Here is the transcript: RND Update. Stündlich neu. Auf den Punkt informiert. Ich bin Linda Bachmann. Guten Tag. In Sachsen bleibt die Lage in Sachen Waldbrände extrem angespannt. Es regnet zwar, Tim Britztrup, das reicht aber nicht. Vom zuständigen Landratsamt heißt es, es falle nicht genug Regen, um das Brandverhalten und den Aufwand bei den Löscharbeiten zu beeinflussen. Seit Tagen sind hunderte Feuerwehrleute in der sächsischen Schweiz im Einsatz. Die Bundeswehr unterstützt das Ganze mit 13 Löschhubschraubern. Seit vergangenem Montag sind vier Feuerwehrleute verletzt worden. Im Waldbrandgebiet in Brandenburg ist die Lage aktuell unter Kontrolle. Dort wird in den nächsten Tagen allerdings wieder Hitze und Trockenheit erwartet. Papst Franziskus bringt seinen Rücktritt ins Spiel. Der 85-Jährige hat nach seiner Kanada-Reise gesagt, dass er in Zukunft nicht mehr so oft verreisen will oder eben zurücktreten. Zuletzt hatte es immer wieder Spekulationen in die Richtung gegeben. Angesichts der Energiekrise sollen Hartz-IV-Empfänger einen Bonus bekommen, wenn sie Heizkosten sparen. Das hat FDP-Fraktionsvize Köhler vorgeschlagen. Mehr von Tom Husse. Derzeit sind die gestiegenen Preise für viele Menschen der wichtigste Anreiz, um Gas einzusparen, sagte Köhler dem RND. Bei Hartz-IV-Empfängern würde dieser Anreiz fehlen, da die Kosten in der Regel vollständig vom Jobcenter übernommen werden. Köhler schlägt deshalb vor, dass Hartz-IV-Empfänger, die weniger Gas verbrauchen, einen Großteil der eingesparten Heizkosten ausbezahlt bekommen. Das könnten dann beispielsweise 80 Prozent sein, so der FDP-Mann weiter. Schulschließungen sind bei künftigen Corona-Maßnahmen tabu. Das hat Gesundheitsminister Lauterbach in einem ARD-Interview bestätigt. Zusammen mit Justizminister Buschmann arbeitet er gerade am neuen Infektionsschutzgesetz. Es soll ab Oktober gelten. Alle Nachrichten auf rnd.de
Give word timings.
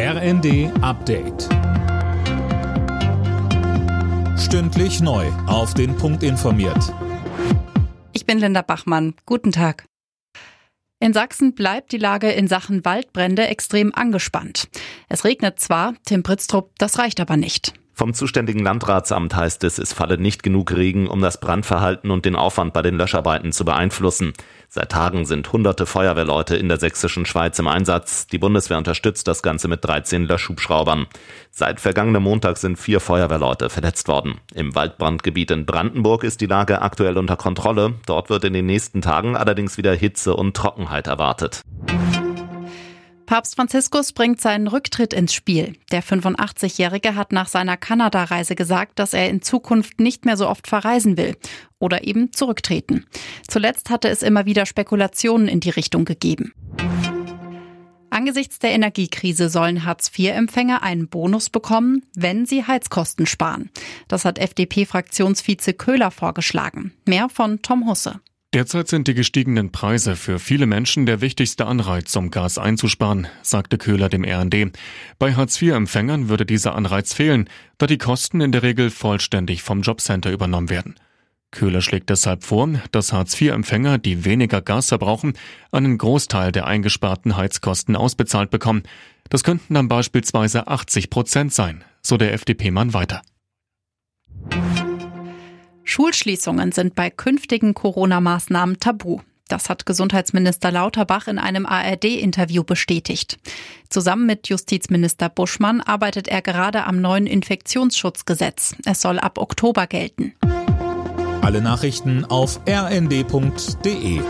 RND 0.00 0.70
Update. 0.80 1.48
Stündlich 4.38 5.00
neu. 5.00 5.26
Auf 5.48 5.74
den 5.74 5.96
Punkt 5.96 6.22
informiert. 6.22 6.94
Ich 8.12 8.24
bin 8.24 8.38
Linda 8.38 8.62
Bachmann. 8.62 9.14
Guten 9.26 9.50
Tag. 9.50 9.86
In 11.00 11.12
Sachsen 11.12 11.56
bleibt 11.56 11.90
die 11.90 11.98
Lage 11.98 12.30
in 12.30 12.46
Sachen 12.46 12.84
Waldbrände 12.84 13.48
extrem 13.48 13.92
angespannt. 13.92 14.68
Es 15.08 15.24
regnet 15.24 15.58
zwar, 15.58 15.94
Tim 16.04 16.22
Britztrup, 16.22 16.78
das 16.78 17.00
reicht 17.00 17.18
aber 17.18 17.36
nicht. 17.36 17.74
Vom 17.98 18.14
zuständigen 18.14 18.62
Landratsamt 18.62 19.34
heißt 19.34 19.64
es, 19.64 19.76
es 19.76 19.92
falle 19.92 20.18
nicht 20.18 20.44
genug 20.44 20.70
Regen, 20.70 21.08
um 21.08 21.20
das 21.20 21.40
Brandverhalten 21.40 22.12
und 22.12 22.24
den 22.24 22.36
Aufwand 22.36 22.72
bei 22.72 22.80
den 22.80 22.96
Löscharbeiten 22.96 23.50
zu 23.50 23.64
beeinflussen. 23.64 24.34
Seit 24.68 24.92
Tagen 24.92 25.24
sind 25.24 25.52
hunderte 25.52 25.84
Feuerwehrleute 25.84 26.54
in 26.54 26.68
der 26.68 26.78
sächsischen 26.78 27.26
Schweiz 27.26 27.58
im 27.58 27.66
Einsatz. 27.66 28.28
Die 28.28 28.38
Bundeswehr 28.38 28.78
unterstützt 28.78 29.26
das 29.26 29.42
Ganze 29.42 29.66
mit 29.66 29.84
13 29.84 30.26
Löschhubschraubern. 30.26 31.08
Seit 31.50 31.80
vergangenem 31.80 32.22
Montag 32.22 32.58
sind 32.58 32.78
vier 32.78 33.00
Feuerwehrleute 33.00 33.68
verletzt 33.68 34.06
worden. 34.06 34.36
Im 34.54 34.76
Waldbrandgebiet 34.76 35.50
in 35.50 35.66
Brandenburg 35.66 36.22
ist 36.22 36.40
die 36.40 36.46
Lage 36.46 36.82
aktuell 36.82 37.18
unter 37.18 37.34
Kontrolle. 37.36 37.94
Dort 38.06 38.30
wird 38.30 38.44
in 38.44 38.52
den 38.52 38.66
nächsten 38.66 39.02
Tagen 39.02 39.34
allerdings 39.34 39.76
wieder 39.76 39.92
Hitze 39.92 40.36
und 40.36 40.56
Trockenheit 40.56 41.08
erwartet. 41.08 41.62
Papst 43.28 43.56
Franziskus 43.56 44.14
bringt 44.14 44.40
seinen 44.40 44.68
Rücktritt 44.68 45.12
ins 45.12 45.34
Spiel. 45.34 45.74
Der 45.92 46.02
85-Jährige 46.02 47.14
hat 47.14 47.30
nach 47.30 47.46
seiner 47.46 47.76
Kanada-Reise 47.76 48.54
gesagt, 48.54 48.98
dass 48.98 49.12
er 49.12 49.28
in 49.28 49.42
Zukunft 49.42 50.00
nicht 50.00 50.24
mehr 50.24 50.38
so 50.38 50.48
oft 50.48 50.66
verreisen 50.66 51.18
will 51.18 51.36
oder 51.78 52.04
eben 52.04 52.32
zurücktreten. 52.32 53.04
Zuletzt 53.46 53.90
hatte 53.90 54.08
es 54.08 54.22
immer 54.22 54.46
wieder 54.46 54.64
Spekulationen 54.64 55.46
in 55.46 55.60
die 55.60 55.68
Richtung 55.68 56.06
gegeben. 56.06 56.54
Angesichts 58.08 58.60
der 58.60 58.70
Energiekrise 58.70 59.50
sollen 59.50 59.84
Hartz-IV-Empfänger 59.84 60.82
einen 60.82 61.08
Bonus 61.08 61.50
bekommen, 61.50 62.06
wenn 62.16 62.46
sie 62.46 62.64
Heizkosten 62.64 63.26
sparen. 63.26 63.68
Das 64.08 64.24
hat 64.24 64.38
FDP-Fraktionsvize 64.38 65.74
Köhler 65.74 66.10
vorgeschlagen. 66.10 66.94
Mehr 67.04 67.28
von 67.28 67.60
Tom 67.60 67.86
Husse. 67.86 68.22
Derzeit 68.54 68.88
sind 68.88 69.06
die 69.06 69.12
gestiegenen 69.12 69.72
Preise 69.72 70.16
für 70.16 70.38
viele 70.38 70.64
Menschen 70.64 71.04
der 71.04 71.20
wichtigste 71.20 71.66
Anreiz, 71.66 72.16
um 72.16 72.30
Gas 72.30 72.56
einzusparen, 72.56 73.26
sagte 73.42 73.76
Köhler 73.76 74.08
dem 74.08 74.24
RND. 74.24 74.72
Bei 75.18 75.34
Hartz-IV-Empfängern 75.34 76.30
würde 76.30 76.46
dieser 76.46 76.74
Anreiz 76.74 77.12
fehlen, 77.12 77.50
da 77.76 77.86
die 77.86 77.98
Kosten 77.98 78.40
in 78.40 78.50
der 78.50 78.62
Regel 78.62 78.88
vollständig 78.88 79.62
vom 79.62 79.82
Jobcenter 79.82 80.32
übernommen 80.32 80.70
werden. 80.70 80.94
Köhler 81.50 81.82
schlägt 81.82 82.08
deshalb 82.08 82.42
vor, 82.42 82.70
dass 82.90 83.12
Hartz-IV-Empfänger, 83.12 83.98
die 83.98 84.24
weniger 84.24 84.62
Gas 84.62 84.88
verbrauchen, 84.88 85.34
einen 85.70 85.98
Großteil 85.98 86.50
der 86.50 86.66
eingesparten 86.66 87.36
Heizkosten 87.36 87.96
ausbezahlt 87.96 88.48
bekommen. 88.48 88.82
Das 89.28 89.44
könnten 89.44 89.74
dann 89.74 89.88
beispielsweise 89.88 90.68
80 90.68 91.10
Prozent 91.10 91.52
sein, 91.52 91.84
so 92.00 92.16
der 92.16 92.32
FDP-Mann 92.32 92.94
weiter. 92.94 93.20
Schulschließungen 95.98 96.70
sind 96.70 96.94
bei 96.94 97.10
künftigen 97.10 97.74
Corona-Maßnahmen 97.74 98.78
tabu. 98.78 99.18
Das 99.48 99.68
hat 99.68 99.84
Gesundheitsminister 99.84 100.70
Lauterbach 100.70 101.26
in 101.26 101.40
einem 101.40 101.66
ARD-Interview 101.66 102.62
bestätigt. 102.62 103.36
Zusammen 103.88 104.24
mit 104.24 104.48
Justizminister 104.48 105.28
Buschmann 105.28 105.80
arbeitet 105.80 106.28
er 106.28 106.40
gerade 106.40 106.84
am 106.84 107.00
neuen 107.00 107.26
Infektionsschutzgesetz. 107.26 108.76
Es 108.84 109.02
soll 109.02 109.18
ab 109.18 109.38
Oktober 109.38 109.88
gelten. 109.88 110.34
Alle 111.42 111.60
Nachrichten 111.60 112.24
auf 112.24 112.60
rnd.de 112.68 114.20